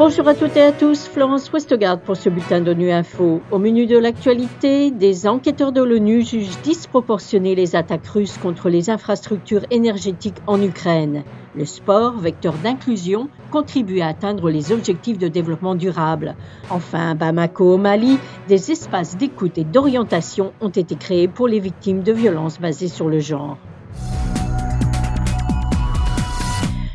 Bonjour 0.00 0.26
à 0.28 0.34
toutes 0.34 0.56
et 0.56 0.62
à 0.62 0.72
tous, 0.72 1.08
Florence 1.08 1.52
Westgard 1.52 2.00
pour 2.00 2.16
ce 2.16 2.30
bulletin 2.30 2.62
d'ONU 2.62 2.90
Info. 2.90 3.42
Au 3.50 3.58
menu 3.58 3.84
de 3.84 3.98
l'actualité, 3.98 4.90
des 4.90 5.28
enquêteurs 5.28 5.72
de 5.72 5.82
l'ONU 5.82 6.22
jugent 6.22 6.58
disproportionnées 6.62 7.54
les 7.54 7.76
attaques 7.76 8.06
russes 8.06 8.38
contre 8.38 8.70
les 8.70 8.88
infrastructures 8.88 9.66
énergétiques 9.70 10.38
en 10.46 10.62
Ukraine. 10.62 11.22
Le 11.54 11.66
sport, 11.66 12.16
vecteur 12.16 12.54
d'inclusion, 12.54 13.28
contribue 13.50 14.00
à 14.00 14.06
atteindre 14.06 14.48
les 14.48 14.72
objectifs 14.72 15.18
de 15.18 15.28
développement 15.28 15.74
durable. 15.74 16.34
Enfin, 16.70 17.10
à 17.10 17.14
Bamako 17.14 17.74
au 17.74 17.76
Mali, 17.76 18.16
des 18.48 18.72
espaces 18.72 19.18
d'écoute 19.18 19.58
et 19.58 19.64
d'orientation 19.64 20.54
ont 20.62 20.70
été 20.70 20.94
créés 20.94 21.28
pour 21.28 21.46
les 21.46 21.60
victimes 21.60 22.02
de 22.02 22.12
violences 22.12 22.58
basées 22.58 22.88
sur 22.88 23.10
le 23.10 23.20
genre. 23.20 23.58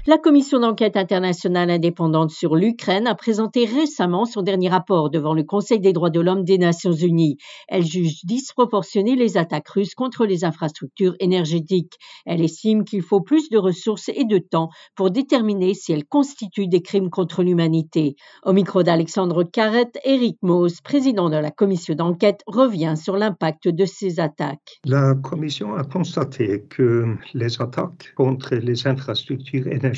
La 0.07 0.19
commission 0.19 0.59
d'enquête 0.59 0.97
internationale 0.97 1.71
indépendante 1.71 2.29
sur 2.29 2.55
l'Ukraine 2.55 3.07
a 3.07 3.15
présenté 3.15 3.65
récemment 3.65 4.25
son 4.25 4.43
dernier 4.43 4.69
rapport 4.69 5.09
devant 5.09 5.33
le 5.33 5.41
Conseil 5.43 5.79
des 5.79 5.93
droits 5.93 6.11
de 6.11 6.19
l'homme 6.19 6.43
des 6.43 6.59
Nations 6.59 6.91
unies. 6.91 7.37
Elle 7.67 7.83
juge 7.83 8.23
disproportionnées 8.23 9.15
les 9.15 9.35
attaques 9.35 9.67
russes 9.67 9.95
contre 9.95 10.27
les 10.27 10.45
infrastructures 10.45 11.15
énergétiques. 11.19 11.95
Elle 12.27 12.43
estime 12.43 12.83
qu'il 12.83 13.01
faut 13.01 13.21
plus 13.21 13.49
de 13.49 13.57
ressources 13.57 14.09
et 14.09 14.25
de 14.25 14.37
temps 14.37 14.69
pour 14.95 15.09
déterminer 15.09 15.73
si 15.73 15.91
elles 15.91 16.05
constituent 16.05 16.67
des 16.67 16.83
crimes 16.83 17.09
contre 17.09 17.41
l'humanité. 17.41 18.13
Au 18.43 18.53
micro 18.53 18.83
d'Alexandre 18.83 19.43
Carrette, 19.43 19.97
Eric 20.03 20.37
Mose, 20.43 20.81
président 20.81 21.31
de 21.31 21.37
la 21.37 21.49
commission 21.49 21.95
d'enquête, 21.95 22.41
revient 22.45 22.93
sur 22.95 23.17
l'impact 23.17 23.69
de 23.69 23.85
ces 23.85 24.19
attaques. 24.19 24.79
La 24.85 25.15
commission 25.15 25.73
a 25.73 25.83
constaté 25.83 26.63
que 26.69 27.15
les 27.33 27.59
attaques 27.59 28.13
contre 28.15 28.53
les 28.53 28.85
infrastructures 28.85 29.65
énergétiques 29.65 29.94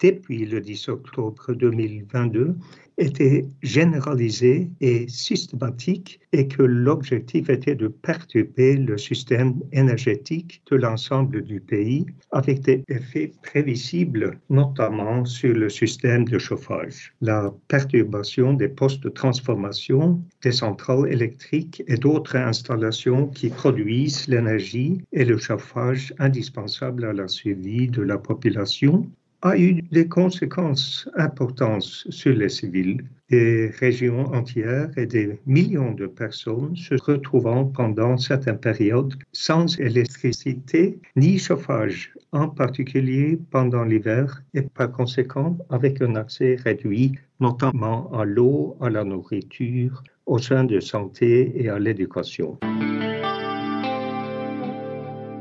depuis 0.00 0.44
le 0.46 0.60
10 0.60 0.88
octobre 0.88 1.52
2022 1.52 2.54
était 2.98 3.46
généralisée 3.62 4.70
et 4.80 5.08
systématique 5.08 6.20
et 6.32 6.48
que 6.48 6.62
l'objectif 6.62 7.48
était 7.48 7.74
de 7.74 7.88
perturber 7.88 8.76
le 8.76 8.98
système 8.98 9.54
énergétique 9.72 10.62
de 10.70 10.76
l'ensemble 10.76 11.42
du 11.42 11.60
pays 11.60 12.06
avec 12.32 12.60
des 12.60 12.82
effets 12.88 13.32
prévisibles, 13.42 14.38
notamment 14.50 15.24
sur 15.24 15.54
le 15.54 15.70
système 15.70 16.24
de 16.24 16.38
chauffage. 16.38 17.14
La 17.20 17.54
perturbation 17.68 18.52
des 18.52 18.68
postes 18.68 19.02
de 19.02 19.08
transformation, 19.08 20.20
des 20.42 20.52
centrales 20.52 21.10
électriques 21.10 21.82
et 21.86 21.96
d'autres 21.96 22.36
installations 22.36 23.28
qui 23.28 23.48
produisent 23.48 24.26
l'énergie 24.28 25.00
et 25.12 25.24
le 25.24 25.38
chauffage 25.38 26.12
indispensables 26.18 27.04
à 27.04 27.12
la 27.12 27.28
survie 27.28 27.88
de 27.88 28.02
la 28.02 28.18
population 28.18 29.08
a 29.42 29.56
eu 29.56 29.82
des 29.92 30.08
conséquences 30.08 31.08
importantes 31.14 31.82
sur 31.82 32.34
les 32.34 32.48
civils. 32.48 33.04
Des 33.30 33.68
régions 33.78 34.24
entières 34.32 34.90
et 34.96 35.06
des 35.06 35.38
millions 35.46 35.92
de 35.92 36.06
personnes 36.06 36.74
se 36.74 36.94
retrouvant 36.94 37.66
pendant 37.66 38.16
certaines 38.16 38.58
périodes 38.58 39.14
sans 39.32 39.78
électricité 39.78 40.98
ni 41.14 41.38
chauffage, 41.38 42.14
en 42.32 42.48
particulier 42.48 43.38
pendant 43.50 43.84
l'hiver 43.84 44.42
et 44.54 44.62
par 44.62 44.90
conséquent 44.90 45.58
avec 45.68 46.00
un 46.00 46.16
accès 46.16 46.56
réduit, 46.64 47.12
notamment 47.38 48.10
à 48.12 48.24
l'eau, 48.24 48.76
à 48.80 48.88
la 48.88 49.04
nourriture, 49.04 50.02
aux 50.24 50.38
soins 50.38 50.64
de 50.64 50.80
santé 50.80 51.52
et 51.54 51.68
à 51.68 51.78
l'éducation. 51.78 52.58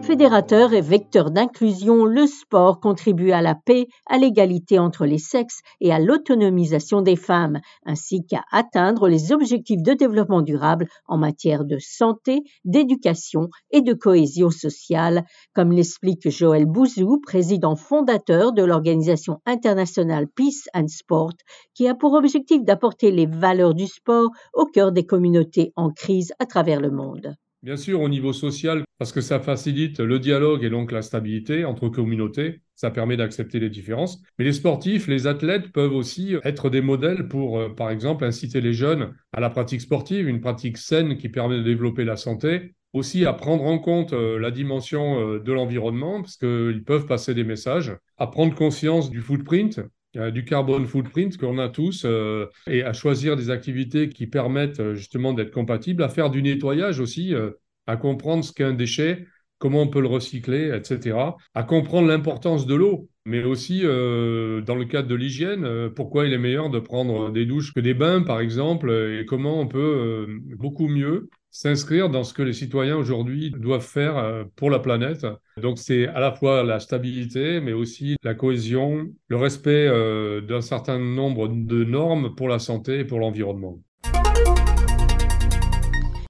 Fédérateur 0.08 0.72
et 0.72 0.80
vecteur 0.80 1.32
d'inclusion, 1.32 2.06
le 2.06 2.28
sport 2.28 2.80
contribue 2.80 3.32
à 3.32 3.42
la 3.42 3.56
paix, 3.56 3.88
à 4.06 4.18
l'égalité 4.18 4.80
entre 4.80 5.06
les 5.06 5.18
sexes 5.18 5.60
et 5.82 5.92
à 5.92 6.00
l'autonomisation 6.00 7.02
des 7.02 7.18
femmes, 7.18 7.60
ainsi 7.86 8.26
qu'à 8.26 8.46
atteindre 8.54 9.10
les 9.10 9.34
objectifs 9.34 9.84
de 9.84 9.92
développement 9.92 10.42
durable 10.42 10.88
en 11.08 11.18
matière 11.18 11.66
de 11.66 11.78
santé, 11.80 12.44
d'éducation 12.64 13.50
et 13.72 13.82
de 13.82 13.92
cohésion 13.92 14.50
sociale, 14.50 15.26
comme 15.54 15.74
l'explique 15.74 16.30
Joël 16.30 16.66
Bouzou, 16.66 17.20
président 17.20 17.76
fondateur 17.76 18.54
de 18.54 18.64
l'organisation 18.64 19.42
internationale 19.46 20.30
Peace 20.30 20.70
and 20.74 20.88
Sport, 20.88 21.34
qui 21.74 21.86
a 21.90 21.96
pour 21.96 22.14
objectif 22.14 22.64
d'apporter 22.64 23.12
les 23.12 23.26
valeurs 23.26 23.74
du 23.74 23.88
sport 23.88 24.30
au 24.54 24.68
cœur 24.68 24.94
des 24.94 25.06
communautés 25.06 25.74
en 25.76 25.90
crise 25.90 26.32
à 26.40 26.46
travers 26.46 26.80
le 26.80 26.92
monde. 26.92 27.36
Bien 27.64 27.76
sûr, 27.76 28.02
au 28.02 28.10
niveau 28.10 28.34
social, 28.34 28.84
parce 29.00 29.12
que 29.12 29.20
ça 29.22 29.40
facilite 29.40 30.00
le 30.00 30.20
dialogue 30.20 30.64
et 30.64 30.70
donc 30.70 30.92
la 30.92 31.02
stabilité 31.02 31.66
entre 31.66 31.90
communautés, 31.90 32.62
ça 32.76 32.92
permet 32.92 33.18
d'accepter 33.18 33.60
les 33.60 33.70
différences. 33.70 34.22
Mais 34.38 34.46
les 34.46 34.54
sportifs, 34.54 35.08
les 35.08 35.26
athlètes 35.28 35.72
peuvent 35.72 35.94
aussi 35.94 36.36
être 36.44 36.70
des 36.70 36.82
modèles 36.82 37.28
pour, 37.28 37.60
euh, 37.60 37.70
par 37.70 37.90
exemple, 37.90 38.26
inciter 38.26 38.62
les 38.62 38.74
jeunes 38.74 39.14
à 39.34 39.40
la 39.40 39.50
pratique 39.50 39.82
sportive, 39.82 40.28
une 40.28 40.40
pratique 40.40 40.78
saine 40.78 41.18
qui 41.18 41.30
permet 41.30 41.58
de 41.58 41.64
développer 41.64 42.06
la 42.06 42.16
santé, 42.16 42.76
aussi 42.94 43.26
à 43.26 43.34
prendre 43.34 43.64
en 43.64 43.80
compte 43.80 44.14
euh, 44.14 44.38
la 44.40 44.52
dimension 44.52 45.20
euh, 45.20 45.40
de 45.40 45.52
l'environnement, 45.52 46.22
parce 46.22 46.38
qu'ils 46.38 46.84
peuvent 46.86 47.08
passer 47.08 47.34
des 47.34 47.44
messages, 47.44 47.98
à 48.18 48.28
prendre 48.28 48.54
conscience 48.56 49.10
du 49.10 49.20
footprint, 49.22 49.82
du 50.16 50.46
carbone 50.46 50.86
footprint 50.86 51.38
qu'on 51.38 51.58
a 51.60 51.70
tous 51.70 52.04
euh, 52.06 52.48
et 52.68 52.84
à 52.84 52.94
choisir 52.94 53.36
des 53.36 53.50
activités 53.50 54.10
qui 54.10 54.28
permettent 54.28 54.80
euh, 54.80 54.96
justement 54.96 55.34
d'être 55.34 55.52
compatibles, 55.52 56.04
à 56.04 56.10
faire 56.10 56.30
du 56.30 56.42
nettoyage 56.42 57.00
aussi, 57.00 57.34
euh, 57.34 57.52
à 57.88 57.98
comprendre 57.98 58.44
ce 58.44 58.52
qu'est 58.52 58.64
un 58.64 58.74
déchet, 58.74 59.28
comment 59.60 59.82
on 59.82 59.88
peut 59.88 60.02
le 60.02 60.08
recycler, 60.08 60.76
etc. 60.76 61.18
À 61.54 61.64
comprendre 61.64 62.08
l'importance 62.08 62.66
de 62.66 62.76
l'eau, 62.76 63.10
mais 63.26 63.44
aussi 63.44 63.82
dans 63.82 64.76
le 64.76 64.86
cadre 64.86 65.08
de 65.08 65.16
l'hygiène, 65.16 65.90
pourquoi 65.96 66.26
il 66.26 66.34
est 66.34 66.38
meilleur 66.38 66.70
de 66.70 66.80
prendre 66.80 67.32
des 67.32 67.46
douches 67.46 67.74
que 67.74 67.80
des 67.80 67.94
bains, 67.94 68.22
par 68.22 68.40
exemple, 68.40 68.92
et 68.92 69.26
comment 69.26 69.60
on 69.60 69.68
peut 69.68 70.28
beaucoup 70.56 70.88
mieux 70.88 71.30
s'inscrire 71.58 72.12
dans 72.12 72.24
ce 72.24 72.36
que 72.36 72.44
les 72.44 72.54
citoyens 72.54 72.96
aujourd'hui 72.96 73.50
doivent 73.50 73.82
faire 73.82 74.16
euh, 74.18 74.44
pour 74.56 74.70
la 74.70 74.78
planète. 74.78 75.26
Donc 75.60 75.80
c'est 75.80 76.06
à 76.08 76.20
la 76.20 76.32
fois 76.32 76.64
la 76.64 76.80
stabilité, 76.80 77.60
mais 77.62 77.74
aussi 77.74 78.16
la 78.22 78.36
cohésion, 78.36 79.08
le 79.28 79.38
respect 79.38 79.88
euh, 79.88 80.40
d'un 80.40 80.62
certain 80.62 81.00
nombre 81.00 81.48
de 81.48 81.84
normes 81.84 82.36
pour 82.36 82.48
la 82.48 82.60
santé 82.60 83.00
et 83.00 83.06
pour 83.06 83.18
l'environnement. 83.18 83.80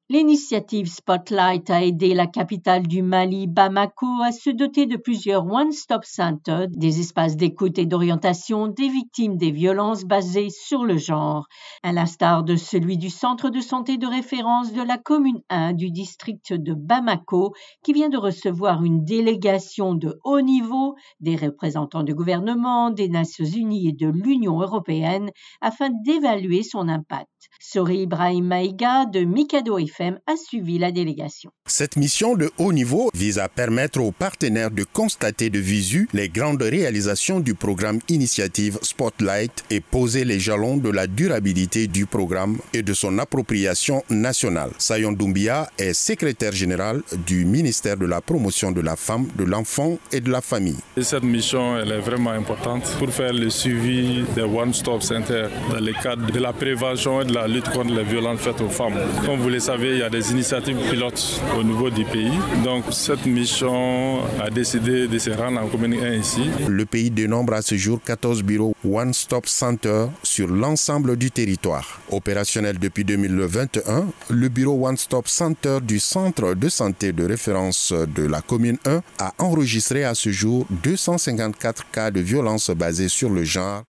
L'initiative 0.09 0.87
Spotlight 0.87 1.69
a 1.69 1.83
aidé 1.83 2.13
la 2.13 2.27
capitale 2.27 2.87
du 2.87 3.01
Mali, 3.01 3.45
Bamako, 3.45 4.07
à 4.23 4.31
se 4.31 4.49
doter 4.49 4.85
de 4.85 4.95
plusieurs 4.95 5.45
One-Stop 5.45 6.05
Centers, 6.05 6.69
des 6.69 7.01
espaces 7.01 7.35
d'écoute 7.35 7.77
et 7.77 7.85
d'orientation 7.85 8.69
des 8.69 8.87
victimes 8.87 9.35
des 9.35 9.51
violences 9.51 10.05
basées 10.05 10.49
sur 10.49 10.85
le 10.85 10.95
genre, 10.95 11.49
à 11.83 11.91
l'instar 11.91 12.45
de 12.45 12.55
celui 12.55 12.97
du 12.97 13.09
centre 13.09 13.49
de 13.49 13.59
santé 13.59 13.97
de 13.97 14.07
référence 14.07 14.71
de 14.71 14.81
la 14.81 14.97
commune 14.97 15.41
1 15.49 15.73
du 15.73 15.91
district 15.91 16.53
de 16.53 16.73
Bamako, 16.73 17.53
qui 17.83 17.91
vient 17.91 18.07
de 18.07 18.17
recevoir 18.17 18.85
une 18.85 19.03
délégation 19.03 19.93
de 19.93 20.17
haut 20.23 20.39
niveau 20.39 20.95
des 21.19 21.35
représentants 21.35 22.03
du 22.03 22.15
gouvernement, 22.15 22.91
des 22.91 23.09
Nations 23.09 23.43
Unies 23.43 23.89
et 23.89 23.93
de 23.93 24.07
l'Union 24.07 24.61
européenne 24.61 25.31
afin 25.59 25.89
d'évaluer 26.05 26.63
son 26.63 26.87
impact. 26.87 27.27
Sori 27.59 28.03
Ibrahim 28.03 28.45
Maïga 28.45 29.05
de 29.05 29.25
Mikado 29.25 29.77
A 29.99 30.35
suivi 30.35 30.77
la 30.77 30.91
délégation. 30.91 31.49
Cette 31.65 31.95
mission 31.95 32.35
de 32.35 32.51
haut 32.59 32.71
niveau 32.71 33.09
vise 33.15 33.39
à 33.39 33.49
permettre 33.49 33.99
aux 33.99 34.11
partenaires 34.11 34.69
de 34.69 34.83
constater 34.83 35.49
de 35.49 35.57
visu 35.57 36.07
les 36.13 36.29
grandes 36.29 36.61
réalisations 36.61 37.39
du 37.39 37.55
programme 37.55 37.99
Initiative 38.07 38.77
Spotlight 38.83 39.63
et 39.71 39.79
poser 39.79 40.23
les 40.23 40.39
jalons 40.39 40.77
de 40.77 40.91
la 40.91 41.07
durabilité 41.07 41.87
du 41.87 42.05
programme 42.05 42.57
et 42.73 42.83
de 42.83 42.93
son 42.93 43.17
appropriation 43.17 44.03
nationale. 44.11 44.69
Sayon 44.77 45.13
Doumbia 45.13 45.67
est 45.79 45.93
secrétaire 45.93 46.51
général 46.51 47.01
du 47.25 47.45
ministère 47.45 47.97
de 47.97 48.05
la 48.05 48.21
promotion 48.21 48.71
de 48.71 48.81
la 48.81 48.95
femme, 48.95 49.27
de 49.35 49.45
l'enfant 49.45 49.97
et 50.11 50.21
de 50.21 50.29
la 50.29 50.41
famille. 50.41 50.77
Cette 51.01 51.23
mission 51.23 51.75
elle 51.79 51.91
est 51.91 52.01
vraiment 52.01 52.31
importante 52.31 52.83
pour 52.99 53.09
faire 53.09 53.33
le 53.33 53.49
suivi 53.49 54.25
des 54.35 54.43
One 54.43 54.75
Stop 54.75 55.01
Center 55.01 55.47
dans 55.71 55.79
le 55.79 55.93
cadre 56.03 56.31
de 56.31 56.39
la 56.39 56.53
prévention 56.53 57.21
et 57.21 57.25
de 57.25 57.33
la 57.33 57.47
lutte 57.47 57.69
contre 57.69 57.93
les 57.95 58.03
violences 58.03 58.41
faites 58.41 58.61
aux 58.61 58.69
femmes. 58.69 58.93
Comme 59.25 59.39
vous 59.39 59.49
le 59.49 59.59
savez, 59.59 59.86
il 59.93 59.99
y 59.99 60.03
a 60.03 60.09
des 60.09 60.31
initiatives 60.31 60.77
pilotes 60.89 61.41
au 61.57 61.63
niveau 61.63 61.89
du 61.89 62.03
pays. 62.05 62.37
Donc 62.63 62.85
cette 62.91 63.25
mission 63.25 64.19
a 64.41 64.49
décidé 64.49 65.07
de 65.07 65.17
se 65.17 65.29
rendre 65.29 65.61
en 65.61 65.67
commune 65.67 65.93
1 65.93 66.13
ici. 66.13 66.41
Le 66.67 66.85
pays 66.85 67.09
dénombre 67.09 67.53
à 67.53 67.61
ce 67.61 67.75
jour 67.75 67.99
14 68.03 68.43
bureaux 68.43 68.75
One 68.85 69.13
Stop 69.13 69.47
Center 69.47 70.07
sur 70.23 70.47
l'ensemble 70.47 71.15
du 71.15 71.31
territoire. 71.31 72.01
Opérationnel 72.11 72.79
depuis 72.79 73.03
2021, 73.03 74.07
le 74.29 74.49
bureau 74.49 74.87
One 74.87 74.97
Stop 74.97 75.27
Center 75.27 75.79
du 75.81 75.99
centre 75.99 76.53
de 76.53 76.69
santé 76.69 77.11
de 77.11 77.25
référence 77.25 77.93
de 77.93 78.23
la 78.23 78.41
commune 78.41 78.77
1 78.85 79.01
a 79.19 79.33
enregistré 79.39 80.03
à 80.03 80.15
ce 80.15 80.29
jour 80.29 80.65
254 80.83 81.91
cas 81.91 82.11
de 82.11 82.19
violence 82.19 82.69
basés 82.71 83.09
sur 83.09 83.29
le 83.29 83.43
genre 83.43 83.83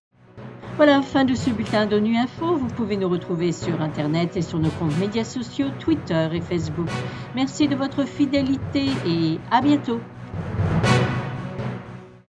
voilà, 0.79 1.01
fin 1.01 1.25
de 1.25 1.35
ce 1.35 1.49
bulletin 1.49 1.87
d'ONU 1.87 2.15
Info. 2.15 2.55
Vous 2.55 2.67
pouvez 2.67 2.95
nous 2.95 3.09
retrouver 3.09 3.51
sur 3.51 3.81
Internet 3.81 4.37
et 4.37 4.41
sur 4.41 4.59
nos 4.59 4.69
comptes 4.69 4.97
médias 4.97 5.25
sociaux, 5.25 5.67
Twitter 5.77 6.29
et 6.31 6.39
Facebook. 6.39 6.87
Merci 7.35 7.67
de 7.67 7.75
votre 7.75 8.05
fidélité 8.05 8.85
et 9.05 9.39
à 9.51 9.59
bientôt. 9.59 9.99